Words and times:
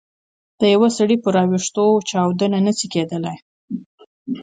د 0.59 0.61
یوه 0.73 0.89
سړي 0.97 1.17
په 1.23 1.27
ور 1.31 1.37
اوښتو 1.41 1.85
چاودنه 2.09 2.59
نه 2.65 2.71
شي 2.77 2.87
کېدای. 2.93 3.37